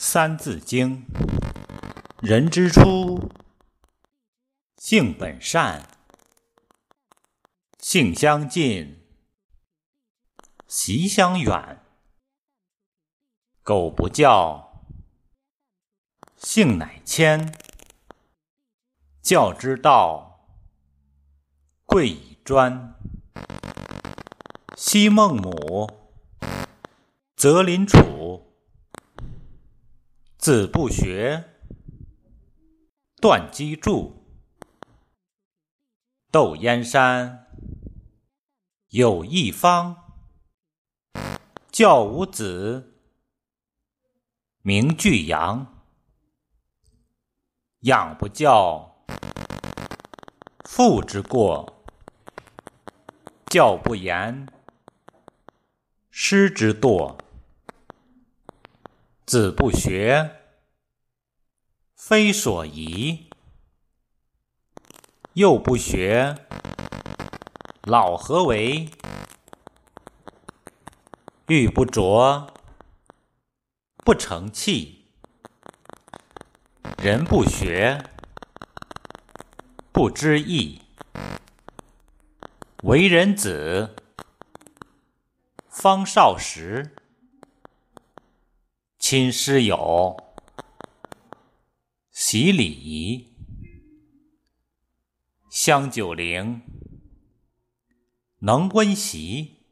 [0.00, 1.04] 三字经》：
[2.22, 3.32] 人之初，
[4.76, 5.88] 性本善，
[7.80, 9.04] 性相近，
[10.68, 11.82] 习相远。
[13.64, 14.84] 苟不教，
[16.36, 17.52] 性乃迁。
[19.20, 20.48] 教之道，
[21.84, 22.94] 贵以专。
[24.76, 25.90] 昔孟母，
[27.34, 28.47] 择邻处。
[30.48, 31.44] 子不学，
[33.20, 34.14] 断机杼。
[36.30, 37.48] 窦燕山，
[38.88, 40.14] 有义方。
[41.70, 42.94] 教五子，
[44.62, 45.82] 名俱扬。
[47.80, 49.04] 养不教，
[50.64, 51.70] 父之过；
[53.44, 54.48] 教不严，
[56.10, 57.18] 师之惰。
[59.26, 60.36] 子不学，
[62.08, 63.28] 非所宜；
[65.34, 66.36] 幼不学，
[67.82, 68.88] 老何为？
[71.48, 72.48] 玉不琢，
[73.98, 75.02] 不成器；
[76.96, 78.02] 人不学，
[79.92, 80.80] 不知义。
[82.84, 83.94] 为人子，
[85.68, 86.96] 方少时。
[88.98, 90.16] 亲师友，
[92.30, 93.26] 习礼仪，
[95.48, 96.60] 香九龄，
[98.40, 99.62] 能温席，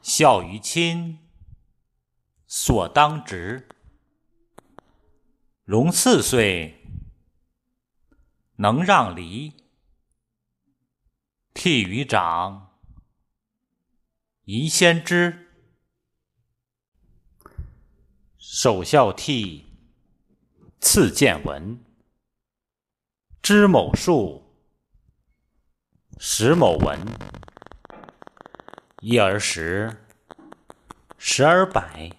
[0.00, 1.18] 孝于亲，
[2.46, 3.68] 所当执。
[5.64, 6.82] 融四岁，
[8.56, 9.52] 能让梨，
[11.52, 12.80] 悌于长，
[14.44, 15.46] 宜先知。
[18.38, 19.64] 首孝悌，
[20.86, 21.82] 次见闻。
[23.40, 24.54] 知某数，
[26.18, 27.00] 识某文。
[29.00, 30.04] 一而十，
[31.16, 32.10] 十而百，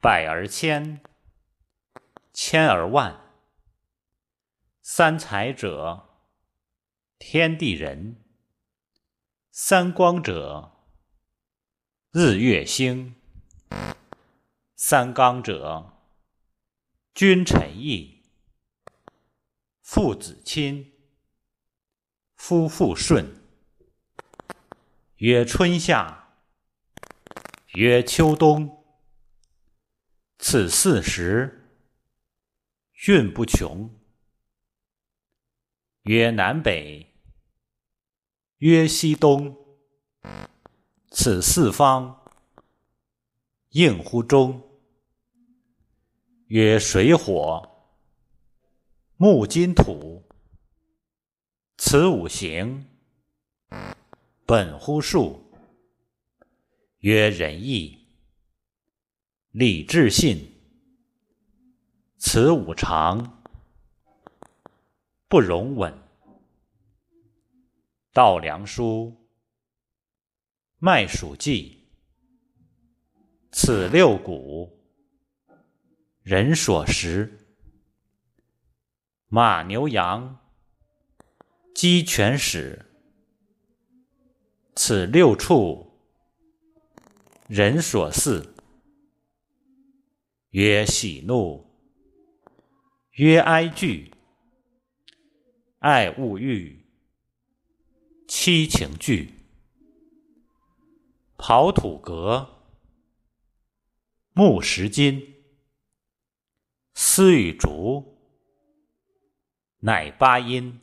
[0.00, 1.02] 百而千，
[2.32, 3.20] 千而万。
[4.80, 6.08] 三才者，
[7.18, 8.14] 天地人；
[9.50, 10.72] 三光者，
[12.10, 13.14] 日月星。
[14.74, 15.97] 三纲者，
[17.18, 18.22] 君臣义，
[19.82, 20.92] 父子亲，
[22.36, 23.42] 夫妇顺。
[25.16, 26.36] 曰春夏，
[27.74, 28.84] 曰秋冬。
[30.38, 31.68] 此四时，
[33.08, 33.92] 运不穷。
[36.02, 37.16] 曰南北，
[38.58, 39.56] 曰西东。
[41.10, 42.24] 此四方，
[43.70, 44.67] 应乎中。
[46.48, 47.62] 曰水火
[49.18, 50.26] 木金土，
[51.76, 52.86] 此五行
[54.46, 55.44] 本乎数。
[57.00, 57.98] 曰仁义
[59.50, 60.50] 礼智信，
[62.16, 63.42] 此五常
[65.28, 65.92] 不容紊。
[68.10, 69.14] 稻粱菽
[70.78, 71.76] 麦黍稷，
[73.52, 74.77] 此六谷。
[76.30, 77.38] 人所食，
[79.28, 80.40] 马牛羊，
[81.74, 82.84] 鸡犬豕，
[84.74, 85.90] 此六畜，
[87.46, 88.46] 人所饲。
[90.50, 91.66] 曰喜怒，
[93.12, 94.12] 曰哀惧，
[95.78, 96.84] 爱恶欲，
[98.28, 99.32] 七情具。
[101.38, 102.66] 刨土革，
[104.34, 105.37] 木石金。
[107.00, 108.18] 丝与竹，
[109.78, 110.80] 乃八音。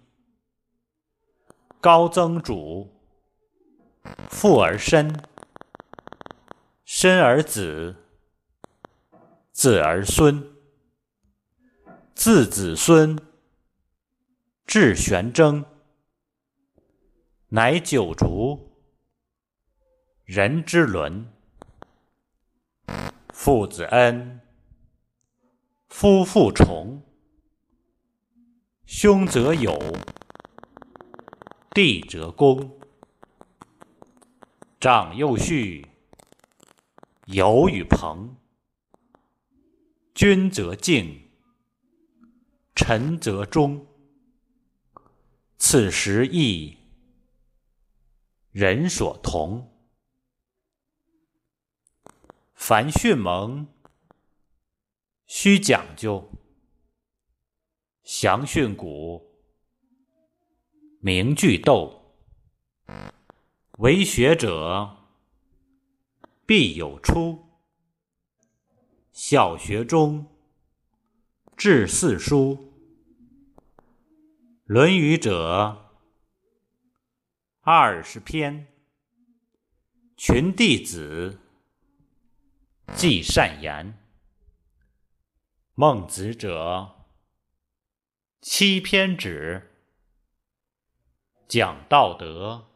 [1.81, 2.89] 高曾祖，
[4.29, 5.13] 父而身，
[6.85, 7.97] 身而子，
[9.51, 10.41] 子而孙，
[12.13, 13.19] 自子孙，
[14.65, 15.65] 至玄征，
[17.49, 18.71] 乃九族，
[20.23, 21.29] 人之伦。
[23.33, 24.39] 父子恩。
[25.97, 27.01] 夫妇重，
[28.85, 29.79] 兄则友，
[31.73, 32.77] 弟则恭。
[34.77, 35.87] 长幼序，
[37.27, 38.35] 友与朋。
[40.13, 41.29] 君则敬，
[42.75, 43.87] 臣则忠。
[45.57, 46.77] 此时义，
[48.51, 49.71] 人所同。
[52.53, 53.65] 凡训蒙，
[55.27, 56.31] 须讲究，
[58.03, 59.21] 详训古，
[60.99, 62.15] 名句斗，
[63.79, 64.97] 为学者
[66.45, 67.43] 必有出。
[69.11, 70.27] 小学中。
[71.57, 72.73] 至四书，
[74.65, 75.93] 《论语》者
[77.61, 78.67] 二十篇，
[80.17, 81.39] 群弟子。
[82.93, 84.04] 记善言。
[85.77, 87.05] 孟子者
[88.39, 89.73] 七篇止，
[91.49, 92.69] 讲道德，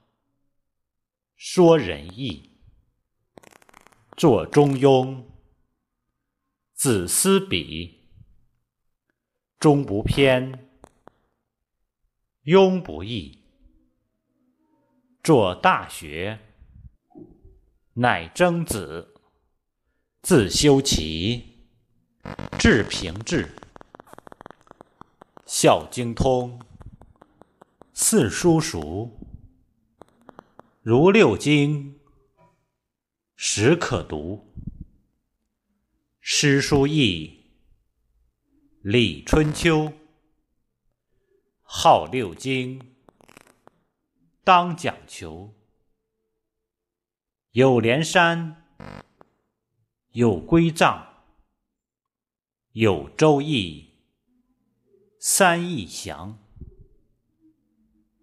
[1.38, 2.58] 说仁义，
[4.18, 5.24] 作中庸，
[6.74, 8.10] 子思笔，
[9.58, 10.70] 中不偏，
[12.44, 13.46] 庸不易，
[15.24, 16.38] 作大学，
[17.94, 19.22] 乃曾子，
[20.22, 21.49] 自修齐。
[22.58, 23.56] 治平治，
[25.46, 26.62] 孝经通，
[27.94, 29.18] 四书熟，
[30.82, 32.00] 如六经，
[33.36, 34.54] 始可读。
[36.20, 37.46] 诗书易，
[38.82, 39.94] 礼春秋，
[41.64, 42.96] 号六经，
[44.44, 45.56] 当讲求。
[47.52, 48.68] 有连山，
[50.12, 51.09] 有归藏。
[52.74, 53.90] 有周易，
[55.20, 56.36] 三易详；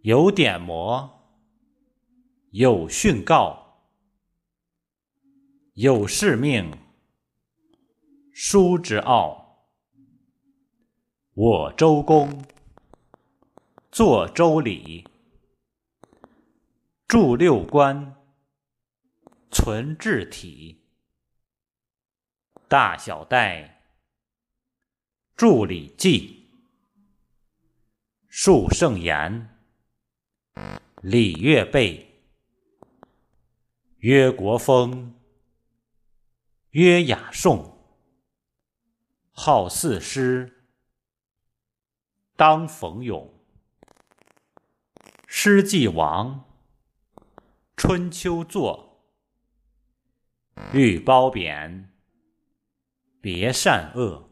[0.03, 1.11] 有典谟，
[2.53, 3.89] 有训告，
[5.75, 6.71] 有誓命。
[8.33, 9.67] 书之奥，
[11.33, 12.45] 我周公
[13.91, 15.05] 作周礼，
[17.09, 18.15] 著六官，
[19.51, 20.85] 存治体，
[22.69, 23.76] 大小代。
[25.37, 26.49] 著《礼记》，
[28.27, 29.51] 述圣言，
[31.03, 32.23] 礼乐备，
[33.99, 35.15] 曰国风，
[36.71, 37.79] 曰雅颂，
[39.31, 40.71] 好四诗，
[42.35, 43.31] 当讽咏，
[45.27, 46.47] 诗既亡，
[47.77, 49.07] 春秋作，
[50.73, 51.93] 欲褒贬，
[53.21, 54.26] 别善恶。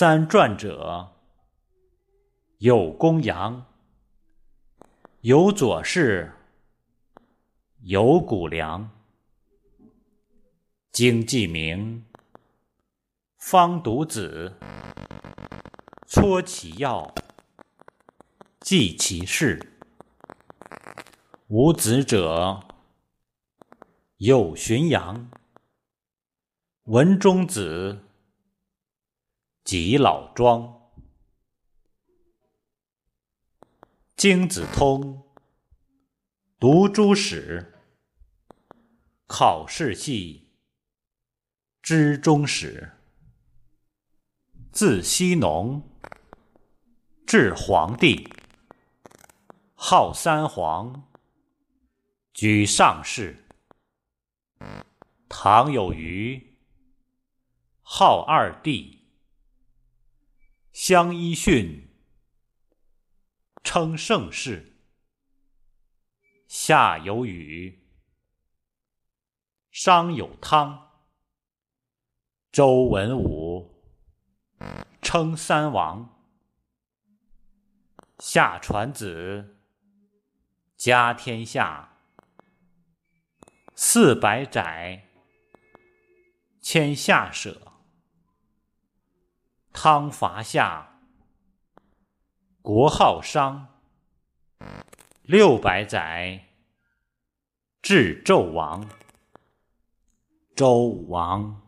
[0.00, 1.12] 三传者，
[2.56, 3.66] 有公羊，
[5.20, 6.32] 有左氏，
[7.82, 8.90] 有谷梁。
[10.90, 12.06] 经记名，
[13.36, 14.56] 方读子，
[16.06, 17.14] 撮其要，
[18.60, 19.74] 记其事。
[21.48, 22.58] 无子者，
[24.16, 25.30] 有荀扬，
[26.84, 28.06] 文中子。
[29.70, 30.90] 及老庄，
[34.16, 35.30] 经子通，
[36.58, 37.72] 读诸史，
[39.28, 40.50] 考试系，
[41.80, 42.98] 知中史。
[44.72, 45.88] 自羲农，
[47.24, 48.28] 至黄帝，
[49.76, 51.08] 号三皇，
[52.34, 53.46] 居上世。
[55.28, 56.56] 唐有虞，
[57.82, 58.99] 号二帝。
[60.72, 61.88] 相依训，
[63.64, 64.76] 称盛世。
[66.46, 67.88] 夏有禹，
[69.70, 70.90] 商有汤，
[72.52, 73.82] 周文武，
[75.02, 76.24] 称三王。
[78.18, 79.58] 夏传子，
[80.76, 81.88] 家天下。
[83.74, 85.08] 四百载，
[86.60, 87.69] 迁下舍。
[89.72, 91.00] 汤伐夏，
[92.60, 93.68] 国号商。
[95.22, 96.48] 六百载，
[97.80, 98.90] 至纣王。
[100.56, 101.62] 周武王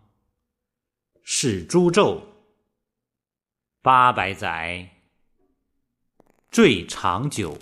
[1.23, 2.21] 始诛纣。
[3.80, 4.90] 八百载，
[6.50, 7.56] 最长久。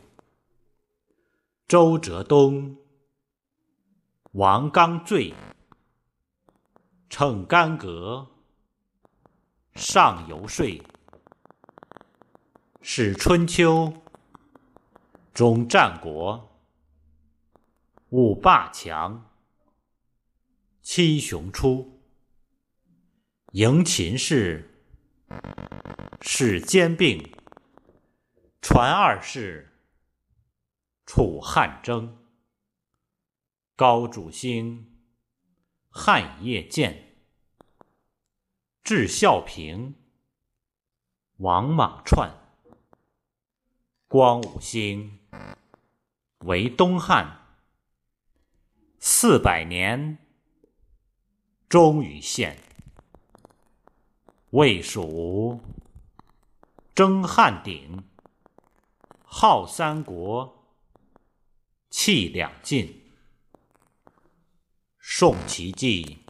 [1.69, 2.77] 周折东，
[4.33, 5.35] 王刚坠，
[7.11, 8.30] 乘干戈。
[9.81, 10.83] 上游说，
[12.83, 13.95] 始春秋，
[15.33, 16.61] 终战国，
[18.11, 19.31] 五霸强，
[20.83, 22.03] 七雄出，
[23.53, 24.85] 迎秦氏，
[26.21, 27.33] 始兼并，
[28.61, 29.81] 传二世，
[31.07, 32.19] 楚汉争，
[33.75, 35.01] 高祖兴，
[35.89, 37.10] 汉业建。
[38.93, 39.95] 至孝平，
[41.37, 42.35] 王莽篡，
[44.09, 45.21] 光武兴，
[46.39, 47.47] 为东汉，
[48.99, 50.19] 四百年，
[51.69, 52.61] 终于现。
[54.51, 55.61] 魏蜀吴，
[56.93, 58.03] 争汉鼎，
[59.23, 60.67] 号三国，
[61.91, 63.13] 气两晋。
[64.99, 66.25] 宋齐继，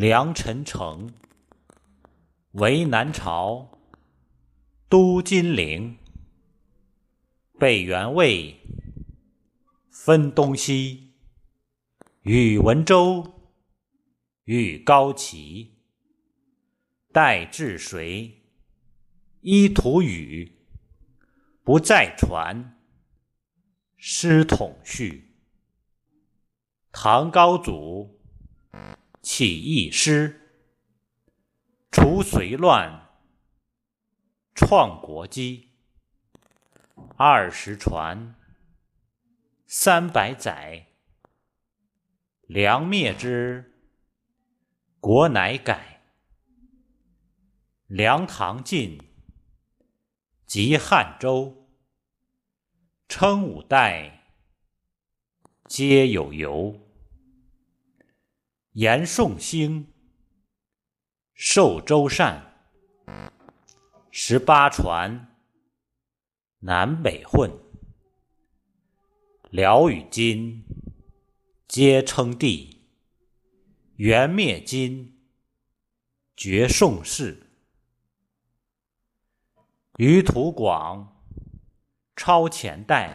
[0.00, 1.12] 梁陈城，
[2.52, 3.80] 为南朝，
[4.88, 5.98] 都金陵，
[7.58, 8.60] 北元魏，
[9.90, 11.14] 分东西，
[12.22, 13.50] 与文周，
[14.44, 15.82] 与高齐。
[17.12, 18.44] 代治水，
[19.40, 20.60] 依土语，
[21.64, 22.78] 不再传。
[23.96, 25.34] 师统序，
[26.92, 28.20] 唐高祖
[29.30, 30.40] 起义师，
[31.90, 33.10] 除隋乱，
[34.54, 35.68] 创国基。
[37.18, 38.34] 二十传，
[39.66, 40.86] 三百载，
[42.46, 43.74] 梁灭之，
[44.98, 46.02] 国乃改。
[47.86, 48.98] 梁唐晋，
[50.46, 51.68] 及汉周，
[53.06, 54.32] 称五代，
[55.66, 56.87] 皆有由。
[58.78, 59.92] 延宋兴，
[61.34, 62.70] 寿周善，
[64.12, 65.34] 十八传，
[66.60, 67.50] 南北混。
[69.50, 70.64] 辽与金，
[71.66, 72.86] 皆称帝。
[73.96, 75.26] 元灭金，
[76.36, 77.50] 绝宋氏。
[79.96, 81.20] 余土广，
[82.14, 83.12] 超前代。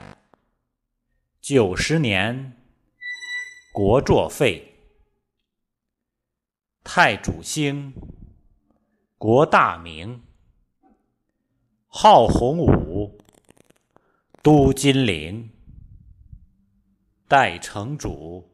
[1.39, 2.62] 九十年，
[3.74, 4.72] 国作废。
[6.83, 7.93] 太祖兴，
[9.17, 10.21] 国大明。
[11.87, 13.17] 号洪武，
[14.43, 15.49] 都金陵。
[17.27, 18.51] 代成主，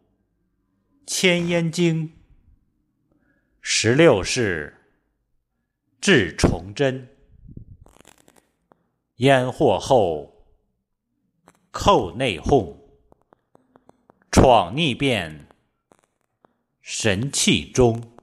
[1.07, 2.13] 迁燕京。
[3.61, 4.77] 十六世，
[5.99, 7.09] 至崇祯。
[9.15, 10.45] 燕祸后，
[11.71, 12.77] 寇内讧，
[14.31, 15.49] 闯逆变，
[16.81, 18.18] 神器中。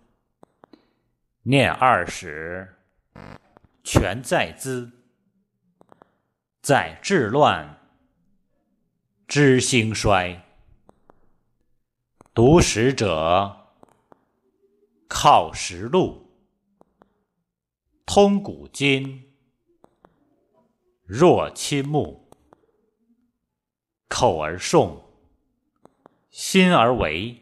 [1.48, 2.74] 念二十，
[3.84, 4.90] 全在兹。
[6.60, 7.78] 在治乱，
[9.28, 10.44] 知兴衰。
[12.34, 13.68] 读史者，
[15.06, 16.36] 靠实录，
[18.04, 19.32] 通古今。
[21.04, 22.28] 若亲目，
[24.08, 25.00] 口而诵，
[26.28, 27.40] 心而为。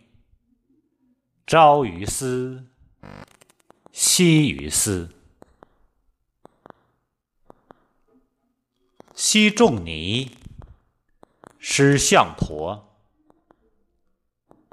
[1.46, 2.66] 朝于斯，
[3.96, 5.08] 夕于斯。
[9.14, 10.32] 昔仲尼，
[11.60, 12.98] 师向陀，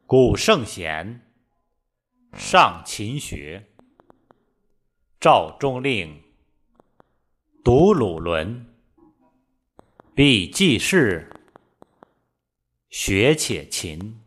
[0.07, 1.21] 古圣贤，
[2.33, 3.67] 上勤学。
[5.19, 6.23] 赵中令，
[7.63, 8.73] 读鲁伦。
[10.15, 11.29] 必记事，
[12.89, 14.19] 学且勤。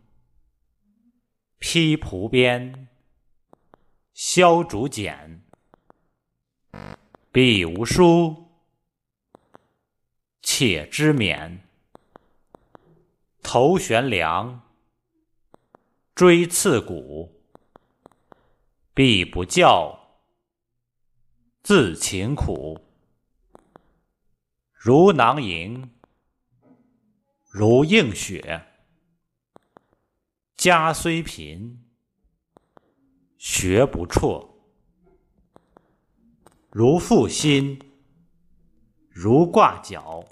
[1.58, 2.86] 披蒲鞭，
[4.14, 5.44] 削竹简。
[7.32, 8.48] 必无书，
[10.40, 11.58] 且知勉。
[13.42, 14.62] 头悬梁，
[16.14, 17.42] 锥刺股。
[18.94, 20.20] 必不教，
[21.64, 22.80] 自勤苦。
[24.72, 25.90] 如囊萤，
[27.48, 28.64] 如映雪。
[30.56, 31.83] 家虽贫，
[33.46, 34.56] 学不辍。
[36.70, 37.78] 如负薪，
[39.10, 40.24] 如挂角。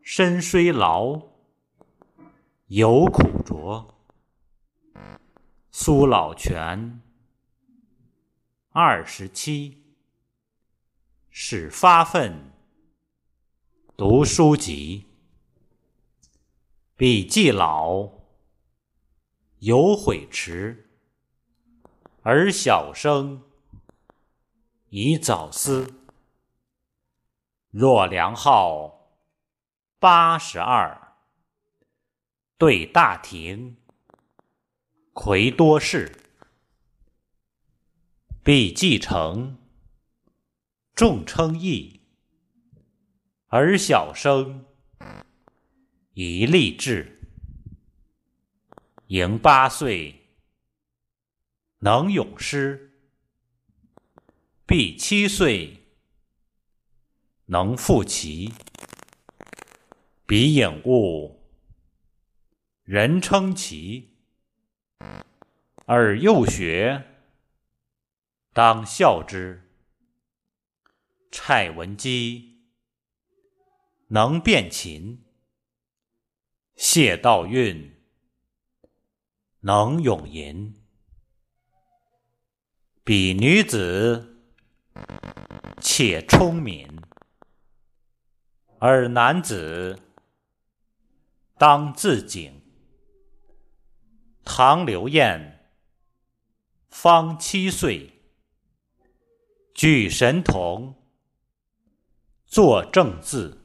[0.00, 1.20] 身虽劳，
[2.68, 3.98] 犹苦卓。
[5.72, 7.02] 苏老泉，
[8.68, 9.82] 二十七，
[11.30, 12.52] 始发愤。
[13.96, 15.08] 读书籍，
[16.94, 18.08] 笔记老，
[19.58, 20.84] 犹悔迟。
[22.28, 23.40] 而小生，
[24.88, 25.94] 宜早思。
[27.70, 29.12] 若良号
[30.00, 31.14] 八十二，
[32.58, 33.76] 对大庭，
[35.12, 36.10] 魁多士。
[38.42, 39.56] 必继承，
[40.96, 42.00] 众称义。
[43.46, 44.64] 而小生
[46.14, 47.20] 宜立志，
[49.06, 50.25] 迎八岁，
[51.80, 52.90] 能咏诗；
[54.64, 55.86] 必七岁，
[57.46, 58.52] 能赋棋。
[60.26, 61.40] 彼颖悟，
[62.82, 64.16] 人称奇。
[65.84, 67.04] 而幼学，
[68.52, 69.62] 当效之。
[71.30, 72.62] 蔡文姬
[74.08, 75.22] 能辨琴，
[76.74, 77.90] 谢道韫
[79.60, 80.74] 能咏吟。
[83.08, 84.36] 彼女子，
[85.80, 86.88] 且聪敏，
[88.80, 89.96] 而男子。
[91.56, 92.60] 当自警。
[94.44, 95.70] 唐刘晏
[96.88, 98.10] 方七岁，
[99.72, 100.96] 举神童，
[102.44, 103.64] 作正字。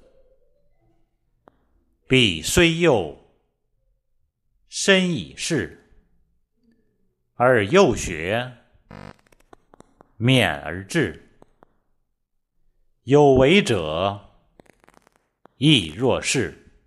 [2.07, 3.17] 彼虽幼，
[4.69, 5.91] 身已仕，
[7.33, 8.59] 而幼学，
[10.21, 11.41] 勉而志。
[13.05, 14.29] 有为者
[15.57, 16.79] 亦若是。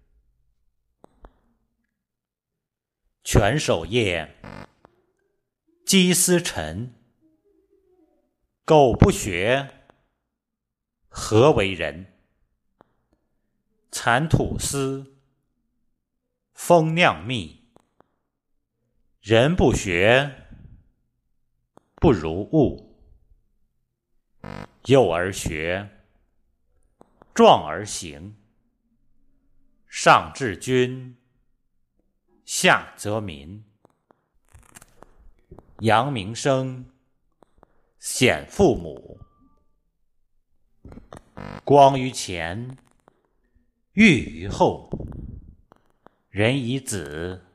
[3.25, 4.37] 犬守夜，
[5.85, 6.95] 鸡司晨。
[8.65, 9.89] 苟不学，
[11.09, 12.15] 何为人？
[13.91, 15.19] 蚕吐丝，
[16.53, 17.69] 蜂酿蜜。
[19.21, 20.47] 人不学，
[21.97, 22.94] 不如物。
[24.87, 25.89] 幼而学，
[27.35, 28.37] 壮而行。
[29.89, 31.17] 上至君。
[32.45, 33.65] 下则民，
[35.79, 36.85] 扬名声，
[37.99, 39.19] 显父母。
[41.65, 42.77] 光于前，
[43.93, 44.91] 裕于后。
[46.29, 47.47] 人以子，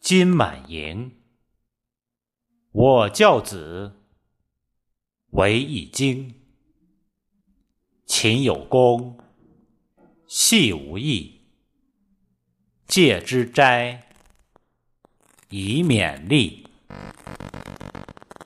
[0.00, 1.20] 金满盈。
[2.70, 4.03] 我教子，
[5.34, 6.32] 为一经。
[8.06, 9.18] 勤有功，
[10.28, 11.40] 戏无益。
[12.86, 14.06] 戒之斋，
[15.48, 16.68] 以勉励。